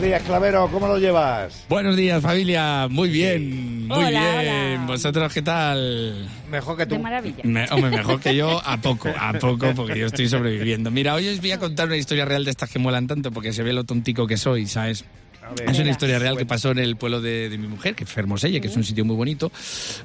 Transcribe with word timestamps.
Buenos 0.00 0.12
días, 0.18 0.22
Clavero, 0.26 0.68
¿cómo 0.72 0.88
lo 0.88 0.98
llevas? 0.98 1.66
Buenos 1.68 1.94
días, 1.94 2.22
familia. 2.22 2.88
Muy 2.88 3.10
bien, 3.10 3.86
muy 3.86 3.98
Hola, 3.98 4.08
bien. 4.40 4.76
hola. 4.78 4.86
¿Vosotros 4.86 5.30
qué 5.30 5.42
tal? 5.42 6.26
Mejor 6.50 6.78
que 6.78 6.86
tú. 6.86 6.94
De 6.94 7.00
maravilla. 7.00 7.42
Me- 7.44 7.66
hombre, 7.70 7.90
mejor 7.98 8.18
que 8.18 8.34
yo, 8.34 8.62
a 8.64 8.78
poco, 8.78 9.10
a 9.14 9.34
poco, 9.34 9.74
porque 9.76 9.98
yo 9.98 10.06
estoy 10.06 10.26
sobreviviendo. 10.26 10.90
Mira, 10.90 11.14
hoy 11.14 11.28
os 11.28 11.38
voy 11.42 11.50
a 11.52 11.58
contar 11.58 11.86
una 11.88 11.98
historia 11.98 12.24
real 12.24 12.46
de 12.46 12.50
estas 12.50 12.70
que 12.70 12.78
molan 12.78 13.06
tanto, 13.08 13.30
porque 13.30 13.52
se 13.52 13.62
ve 13.62 13.74
lo 13.74 13.84
tontico 13.84 14.26
que 14.26 14.38
soy, 14.38 14.66
¿sabes? 14.66 15.04
Es 15.66 15.78
una 15.78 15.90
historia 15.90 16.18
real 16.18 16.36
que 16.36 16.46
pasó 16.46 16.70
en 16.70 16.78
el 16.78 16.96
pueblo 16.96 17.20
de, 17.20 17.48
de 17.48 17.58
mi 17.58 17.66
mujer, 17.66 17.94
que 17.94 18.04
es 18.04 18.10
Fermoselle, 18.10 18.60
que 18.60 18.68
es 18.68 18.76
un 18.76 18.84
sitio 18.84 19.04
muy 19.04 19.16
bonito, 19.16 19.50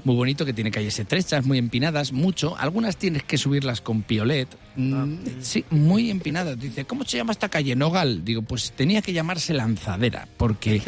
muy 0.04 0.16
bonito, 0.16 0.45
que 0.45 0.54
tiene 0.54 0.71
calles 0.71 0.98
estrechas, 1.00 1.45
muy 1.45 1.57
empinadas, 1.57 2.12
mucho. 2.12 2.57
Algunas 2.57 2.98
tienes 2.98 3.23
que 3.23 3.38
subirlas 3.38 3.81
con 3.81 4.02
piolet. 4.02 4.48
Mm, 4.76 5.16
sí, 5.41 5.63
muy 5.70 6.09
empinadas. 6.09 6.59
Dice, 6.59 6.86
¿cómo 6.86 7.05
se 7.05 7.18
llama 7.18 7.31
esta 7.31 7.50
calle? 7.50 7.76
Nogal. 7.76 8.26
Digo, 8.26 8.41
pues 8.41 8.73
tenía 8.73 9.02
que 9.02 9.13
llamarse 9.13 9.54
Lanzadera, 9.54 10.27
porque 10.38 10.81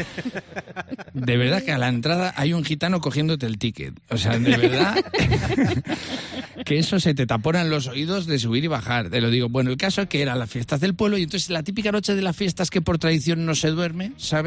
de 1.13 1.37
verdad 1.37 1.63
que 1.63 1.71
a 1.71 1.77
la 1.77 1.87
entrada 1.87 2.33
hay 2.35 2.53
un 2.53 2.63
gitano 2.63 2.99
cogiéndote 2.99 3.45
el 3.45 3.57
ticket. 3.57 3.93
O 4.09 4.17
sea, 4.17 4.37
de 4.37 4.57
verdad 4.57 4.95
que 6.65 6.77
eso 6.77 6.99
se 6.99 7.13
te 7.13 7.25
taponan 7.25 7.69
los 7.69 7.87
oídos 7.87 8.25
de 8.25 8.39
subir 8.39 8.65
y 8.65 8.67
bajar. 8.67 9.09
Te 9.09 9.21
lo 9.21 9.29
digo. 9.29 9.49
Bueno, 9.49 9.69
el 9.69 9.77
caso 9.77 10.01
es 10.01 10.09
que 10.09 10.21
eran 10.21 10.39
las 10.39 10.49
fiestas 10.49 10.81
del 10.81 10.93
pueblo 10.93 11.17
y 11.17 11.23
entonces 11.23 11.49
la 11.49 11.63
típica 11.63 11.91
noche 11.91 12.15
de 12.15 12.21
las 12.21 12.35
fiestas 12.35 12.69
que 12.69 12.81
por 12.81 12.97
tradición 12.97 13.45
no 13.45 13.55
se 13.55 13.69
duerme, 13.69 14.11
¿sabes? 14.17 14.46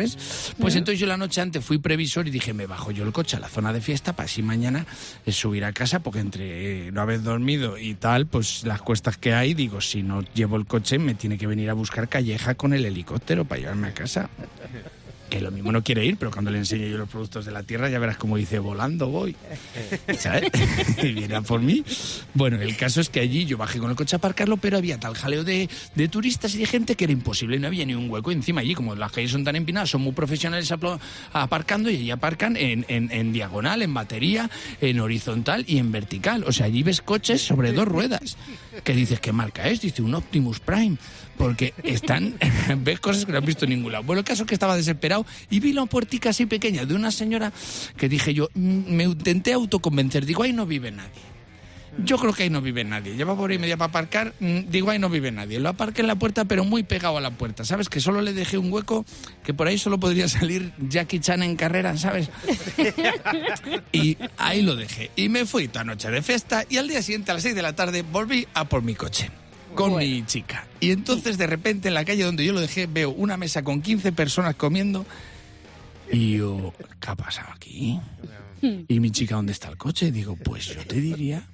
Pues 0.59 0.77
entonces 0.77 0.99
yo 0.99 1.07
la 1.07 1.17
noche 1.17 1.41
antes 1.41 1.65
fui 1.65 1.79
previsor 1.79 2.29
y 2.29 2.31
dije, 2.31 2.53
me 2.55 2.67
bajo 2.67 2.91
yo 2.91 3.05
el 3.05 3.13
coche 3.13 3.37
a 3.37 3.41
la 3.41 3.49
zona 3.49 3.73
de 3.73 3.81
fiesta 3.81 4.15
para 4.15 4.27
así 4.27 4.43
mañana 4.43 4.87
eh, 5.27 5.33
subir 5.33 5.65
a 5.65 5.73
casa 5.73 6.01
porque 6.01 6.21
entre 6.21 6.89
eh, 6.89 6.93
no 6.93 7.01
haber 7.01 7.23
dormido 7.23 7.79
y 7.79 7.95
tal, 7.95 8.27
pues 8.27 8.65
las 8.65 8.81
cuestas 8.83 9.17
que 9.17 9.35
hay, 9.35 9.55
digo, 9.55 9.81
si 9.81 10.03
no 10.03 10.23
llevo 10.35 10.57
el 10.57 10.67
coche 10.67 10.99
me 10.99 11.15
tiene 11.15 11.39
que 11.39 11.47
venir 11.47 11.71
a 11.71 11.75
buscar 11.75 12.09
calleja 12.09 12.55
con 12.55 12.75
el 12.75 12.85
helicóptero 12.85 13.45
para 13.45 13.61
llevarme 13.61 13.89
a 13.89 13.95
casa. 13.95 14.29
Que 15.31 15.41
lo 15.41 15.51
mismo 15.53 15.71
no 15.71 15.83
quiere 15.85 16.05
ir, 16.05 16.17
pero 16.17 16.31
cuando 16.33 16.51
le 16.51 16.59
enseñe 16.59 16.91
yo 16.91 16.99
los 16.99 17.09
productos 17.09 17.45
de 17.47 17.53
la 17.53 17.63
tierra 17.63 17.89
ya 17.89 17.99
verás 18.01 18.17
como 18.17 18.37
dice, 18.37 18.59
volando 18.59 19.09
voy. 19.09 19.37
¿Sabes? 20.19 20.51
y 21.03 21.13
viene 21.13 21.37
a 21.37 21.41
por 21.41 21.61
mí. 21.63 21.85
Bueno, 22.35 22.61
el 22.61 22.77
caso 22.77 23.01
es 23.01 23.09
que 23.09 23.21
allí 23.21 23.47
yo 23.47 23.57
bajé 23.57 23.79
con 23.79 23.91
el 23.91 23.97
coche 23.97 24.17
a 24.17 24.19
aparcarlo, 24.19 24.57
pero 24.57 24.77
había 24.77 24.99
tal 24.99 25.15
jaleo 25.15 25.45
de, 25.45 25.69
de 25.95 26.09
turistas 26.09 26.55
y 26.57 26.59
de 26.59 26.67
gente 26.67 26.97
que 26.97 27.05
era 27.05 27.13
imposible, 27.13 27.59
no 27.61 27.69
había 27.69 27.87
ni 27.87 27.95
un 27.95 28.11
hueco 28.11 28.33
encima 28.33 28.61
allí, 28.61 28.75
como 28.75 28.95
las 28.97 29.13
calles 29.13 29.31
son 29.31 29.45
tan 29.45 29.55
empinadas, 29.55 29.91
son 29.91 30.03
muy 30.03 30.13
profesionales 30.13 30.71
aparcando 31.33 31.91
y 31.91 31.95
allí 31.97 32.11
aparcan 32.11 32.57
en, 32.57 32.85
en- 32.89 33.11
en 33.13 33.33
diagonal, 33.33 33.83
en 33.83 33.95
batería, 33.95 34.51
en 34.81 34.99
horizontal 35.01 35.65
y 35.69 35.79
en 35.79 35.93
vertical. 35.93 36.43
O 36.47 36.53
sea, 36.53 36.67
allí 36.67 36.83
ves 36.83 37.01
coches 37.03 37.41
sobre 37.43 37.73
dos 37.73 37.87
ruedas. 37.87 38.37
Que 38.85 38.95
dices, 38.95 39.21
¿qué 39.21 39.33
marca 39.33 39.69
es? 39.69 39.81
Dice 39.81 40.03
un 40.03 40.15
Optimus 40.15 40.59
Prime. 40.61 40.97
Porque 41.37 41.73
están, 41.85 42.35
ves 42.85 43.01
cosas 43.01 43.25
que 43.25 43.33
no 43.33 43.39
has 43.39 43.45
visto 43.45 43.65
en 43.65 43.71
ningún 43.71 43.93
lado. 43.93 44.05
Bueno, 44.05 44.21
el 44.21 44.27
caso 44.27 44.43
es 44.43 44.47
que 44.49 44.55
estaba 44.55 44.77
desesperado 44.77 45.20
y 45.51 45.61
vi 45.61 45.73
la 45.73 45.87
puertica 45.87 46.31
así 46.31 46.47
pequeña 46.47 46.85
de 46.87 46.95
una 46.95 47.11
señora 47.11 47.53
que 47.97 48.09
dije 48.09 48.35
yo, 48.35 48.49
mm, 48.55 48.93
me 48.95 49.05
intenté 49.05 49.53
autoconvencer, 49.53 50.27
digo, 50.27 50.43
ahí 50.43 50.53
no 50.53 50.67
vive 50.67 50.91
nadie. 50.91 51.31
Yo 52.05 52.19
creo 52.19 52.33
que 52.33 52.45
ahí 52.45 52.51
no 52.51 52.63
vive 52.63 52.85
nadie. 52.85 53.17
Lleva 53.17 53.37
por 53.37 53.51
ahí 53.51 53.59
media 53.59 53.77
para 53.77 53.89
aparcar. 53.89 54.33
mm, 54.39 54.71
Digo, 54.71 54.91
ahí 54.91 55.01
no 55.01 55.11
vive 55.11 55.33
nadie. 55.33 55.59
Lo 55.59 55.71
aparqué 55.71 56.03
en 56.03 56.07
la 56.07 56.15
puerta, 56.15 56.45
pero 56.45 56.65
muy 56.65 56.85
pegado 56.85 57.19
a 57.19 57.21
la 57.21 57.33
puerta. 57.33 57.65
¿Sabes? 57.65 57.89
Que 57.89 57.99
solo 58.01 58.23
le 58.23 58.33
dejé 58.33 58.59
un 58.59 58.73
hueco 58.73 59.05
que 59.43 59.53
por 59.55 59.67
ahí 59.67 59.77
solo 59.77 59.99
podría 59.99 60.29
salir 60.39 60.73
Jackie 60.79 61.19
Chan 61.19 61.43
en 61.43 61.57
carrera, 61.57 61.97
¿sabes? 61.99 62.31
Y 63.93 64.17
ahí 64.39 64.63
lo 64.63 64.77
dejé. 64.77 65.11
Y 65.17 65.29
me 65.29 65.45
fui 65.47 65.67
toda 65.69 65.85
noche 65.85 66.11
de 66.11 66.23
fiesta 66.23 66.65
y 66.69 66.77
al 66.77 66.87
día 66.89 67.03
siguiente 67.03 67.33
a 67.33 67.35
las 67.35 67.43
6 67.43 67.55
de 67.57 67.63
la 67.63 67.75
tarde 67.75 68.03
volví 68.03 68.47
a 68.55 68.67
por 68.67 68.83
mi 68.83 68.95
coche 68.95 69.31
con 69.75 69.97
mi 69.97 70.25
chica. 70.27 70.67
Y 70.81 70.91
entonces 70.91 71.39
de 71.39 71.47
repente 71.47 71.89
en 71.89 71.95
la 71.95 72.05
calle 72.05 72.25
donde 72.25 72.45
yo 72.45 72.53
lo 72.53 72.61
dejé 72.61 72.87
veo 72.87 73.11
una 73.11 73.37
mesa 73.37 73.63
con 73.63 73.83
15 73.83 74.13
personas 74.13 74.55
comiendo 74.57 75.07
y 76.11 76.39
yo, 76.39 76.73
¿qué 77.01 77.11
ha 77.11 77.15
pasado 77.17 77.49
aquí? 77.55 78.01
Y 78.61 79.01
mi 79.01 79.11
chica, 79.11 79.37
¿dónde 79.37 79.53
está 79.53 79.69
el 79.69 79.77
coche? 79.77 80.13
Digo, 80.13 80.37
pues 80.37 80.67
yo 80.67 80.85
te 80.87 81.01
diría 81.01 81.45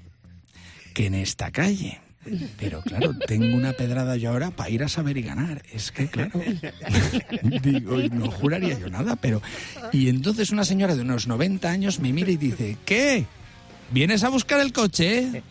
que 0.95 1.07
en 1.07 1.15
esta 1.15 1.51
calle. 1.51 2.01
Pero 2.59 2.83
claro, 2.83 3.15
tengo 3.27 3.57
una 3.57 3.73
pedrada 3.73 4.17
yo 4.17 4.31
ahora 4.31 4.51
para 4.51 4.71
ir 4.71 4.83
a 4.83 4.89
saber 4.89 5.17
y 5.17 5.23
ganar. 5.23 5.63
Es 5.73 5.93
que 5.93 6.09
claro, 6.09 6.41
digo, 7.63 8.01
y 8.01 8.11
no 8.11 8.31
juraría 8.33 8.77
yo 8.79 8.89
nada, 8.89 9.15
pero... 9.15 9.41
Y 9.93 10.09
entonces 10.09 10.51
una 10.51 10.65
señora 10.65 10.97
de 10.97 11.03
unos 11.03 11.29
90 11.29 11.71
años 11.71 12.01
me 12.01 12.13
mira 12.13 12.33
y 12.33 12.37
dice, 12.37 12.77
¿qué? 12.85 13.27
¿Vienes 13.93 14.25
a 14.25 14.29
buscar 14.29 14.61
el 14.61 14.73
coche? 14.73 15.45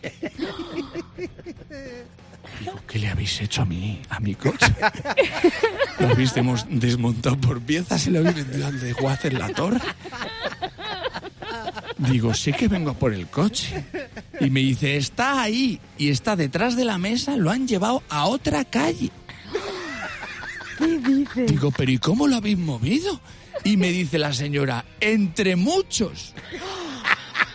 Digo, 2.60 2.80
¿qué 2.86 2.98
le 2.98 3.08
habéis 3.08 3.40
hecho 3.40 3.62
a 3.62 3.64
mí, 3.64 4.00
a 4.08 4.20
mi 4.20 4.34
coche? 4.34 4.66
¿Lo 5.98 6.08
habéis 6.08 6.32
desmontado 6.68 7.38
por 7.40 7.60
piezas 7.60 8.06
y 8.06 8.10
lo 8.10 8.20
habéis 8.20 8.36
vendido 8.36 8.66
al 8.66 8.80
de 8.80 8.92
Guacer 8.92 9.32
la 9.32 9.48
torre? 9.48 9.80
Digo, 11.98 12.34
sí 12.34 12.52
que 12.52 12.68
vengo 12.68 12.94
por 12.94 13.12
el 13.12 13.26
coche. 13.28 13.84
Y 14.40 14.50
me 14.50 14.60
dice, 14.60 14.96
está 14.96 15.42
ahí 15.42 15.80
y 15.96 16.10
está 16.10 16.36
detrás 16.36 16.76
de 16.76 16.84
la 16.84 16.98
mesa, 16.98 17.36
lo 17.36 17.50
han 17.50 17.66
llevado 17.66 18.02
a 18.08 18.26
otra 18.26 18.64
calle. 18.64 19.10
Digo, 21.46 21.70
pero 21.70 21.90
¿y 21.90 21.98
cómo 21.98 22.26
lo 22.26 22.36
habéis 22.36 22.58
movido? 22.58 23.20
Y 23.64 23.76
me 23.76 23.90
dice 23.90 24.18
la 24.18 24.32
señora, 24.32 24.84
entre 25.00 25.56
muchos. 25.56 26.34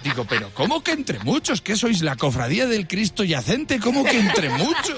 Digo, 0.03 0.25
pero 0.27 0.49
¿cómo 0.53 0.83
que 0.83 0.91
entre 0.91 1.19
muchos? 1.19 1.61
¿Qué 1.61 1.75
sois 1.75 2.01
la 2.01 2.15
cofradía 2.15 2.65
del 2.67 2.87
Cristo 2.87 3.23
yacente? 3.23 3.79
¿Cómo 3.79 4.03
que 4.03 4.19
entre 4.19 4.49
muchos? 4.49 4.97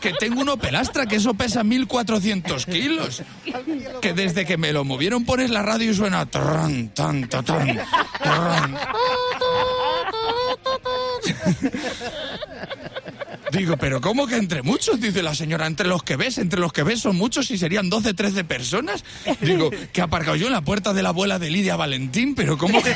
Que 0.00 0.12
tengo 0.12 0.40
uno 0.42 0.56
pelastra, 0.58 1.06
que 1.06 1.16
eso 1.16 1.34
pesa 1.34 1.64
1400 1.64 2.66
kilos. 2.66 3.22
Que 4.00 4.12
desde 4.12 4.44
que 4.44 4.56
me 4.56 4.72
lo 4.72 4.84
movieron 4.84 5.24
pones 5.24 5.50
la 5.50 5.62
radio 5.62 5.90
y 5.90 5.94
suena... 5.94 6.26
ton, 6.26 6.90
tron. 6.92 7.80
Digo, 13.56 13.76
pero 13.76 14.00
¿cómo 14.00 14.26
que 14.26 14.36
entre 14.36 14.62
muchos? 14.62 15.00
Dice 15.00 15.22
la 15.22 15.34
señora, 15.34 15.66
entre 15.66 15.86
los 15.86 16.02
que 16.02 16.16
ves, 16.16 16.38
entre 16.38 16.58
los 16.58 16.72
que 16.72 16.82
ves 16.82 17.00
son 17.00 17.16
muchos 17.16 17.50
y 17.50 17.58
serían 17.58 17.88
12, 17.88 18.14
13 18.14 18.44
personas. 18.44 19.04
Digo, 19.40 19.70
que 19.92 20.02
aparcado 20.02 20.36
yo 20.36 20.46
en 20.46 20.52
la 20.52 20.62
puerta 20.62 20.92
de 20.92 21.02
la 21.02 21.10
abuela 21.10 21.38
de 21.38 21.50
Lidia 21.50 21.76
Valentín, 21.76 22.34
pero 22.34 22.58
¿cómo 22.58 22.82
que, 22.82 22.94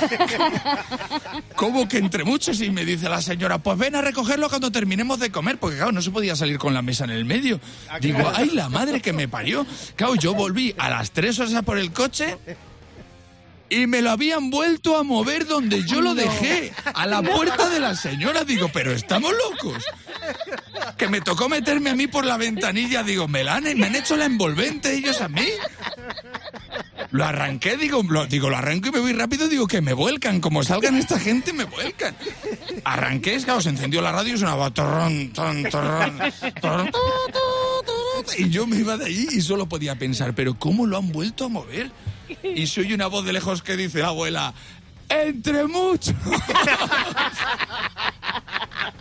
¿cómo 1.55 1.89
que 1.89 1.99
entre 1.99 2.25
muchos? 2.25 2.61
Y 2.61 2.71
me 2.71 2.85
dice 2.85 3.09
la 3.09 3.23
señora, 3.23 3.59
pues 3.59 3.79
ven 3.79 3.95
a 3.95 4.01
recogerlo 4.01 4.49
cuando 4.49 4.73
terminemos 4.73 5.21
de 5.21 5.31
comer, 5.31 5.59
porque 5.59 5.77
claro, 5.77 5.93
no 5.93 6.03
se 6.03 6.11
podía 6.11 6.35
salir 6.35 6.59
con 6.59 6.75
la 6.75 6.83
mesa 6.83 7.05
en 7.05 7.11
el 7.11 7.25
medio. 7.25 7.61
Digo, 8.01 8.31
ay, 8.35 8.51
la 8.51 8.69
madre 8.69 9.01
que 9.01 9.13
me 9.13 9.29
parió. 9.29 9.65
Claro, 9.97 10.17
yo 10.17 10.35
volví 10.35 10.75
a 10.79 10.91
las 10.91 11.13
tres 11.13 11.39
horas 11.39 11.55
a 11.55 11.63
por 11.63 11.79
el 11.79 11.93
coche 11.93 12.37
y 13.71 13.87
me 13.87 14.03
lo 14.03 14.11
habían 14.11 14.51
vuelto 14.51 14.97
a 14.97 15.03
mover 15.03 15.47
donde 15.47 15.85
yo 15.85 16.01
lo 16.01 16.15
dejé, 16.15 16.73
a 16.85 17.07
la 17.07 17.23
puerta 17.23 17.69
de 17.69 17.81
la 17.81 17.95
señora. 17.95 18.45
Digo, 18.45 18.71
pero 18.73 18.93
estamos 18.93 19.33
locos. 19.33 19.85
Que 20.97 21.09
me 21.09 21.21
tocó 21.21 21.49
meterme 21.49 21.91
a 21.91 21.95
mí 21.95 22.07
por 22.07 22.25
la 22.25 22.37
ventanilla. 22.37 23.03
Digo, 23.03 23.29
me, 23.29 23.45
la 23.45 23.57
han, 23.57 23.65
me 23.65 23.87
han 23.87 23.97
hecho 23.97 24.17
la 24.17 24.25
envolvente 24.25 24.95
ellos 24.95 25.21
a 25.21 25.29
mí. 25.29 25.47
Lo 27.11 27.25
arranqué, 27.25 27.77
digo 27.77 28.03
lo, 28.03 28.27
digo, 28.27 28.51
lo 28.51 28.57
arranco 28.57 28.89
y 28.89 28.93
me 28.93 29.01
voy 29.01 29.13
rápido. 29.13 29.49
Digo, 29.49 29.67
que 29.67 29.81
me 29.81 29.93
vuelcan. 29.93 30.41
Como 30.41 30.63
salgan 30.63 30.97
esta 30.97 31.19
gente, 31.19 31.53
me 31.53 31.65
vuelcan. 31.65 32.15
Arranqué, 32.85 33.35
es 33.35 33.45
claro, 33.45 33.61
se 33.61 33.71
encendió 33.71 34.03
la 34.03 34.13
radio 34.13 34.35
y 34.35 34.39
sonaba 34.39 34.71
torrón, 34.73 35.33
torrón, 35.33 35.65
torrón, 36.61 36.91
tu. 36.91 36.99
Y 38.37 38.51
yo 38.51 38.67
me 38.67 38.77
iba 38.77 38.97
de 38.97 39.07
allí 39.07 39.29
y 39.33 39.41
solo 39.41 39.69
podía 39.69 39.97
pensar, 39.97 40.35
pero 40.35 40.59
¿cómo 40.59 40.87
lo 40.87 40.99
han 40.99 41.13
vuelto 41.13 41.45
a 41.45 41.49
mover? 41.49 41.91
Y 42.43 42.67
soy 42.67 42.93
una 42.93 43.07
voz 43.07 43.25
de 43.25 43.33
lejos 43.33 43.63
que 43.63 43.77
dice, 43.77 44.03
abuela, 44.03 44.55
entre 45.09 45.67
muchos. 45.67 46.15